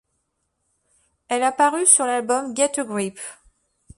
Elle 1.27 1.43
a 1.43 1.51
paru 1.51 1.85
sur 1.85 2.07
l'album 2.07 2.55
Get 2.57 2.79
a 2.79 2.83
Grip. 2.83 3.19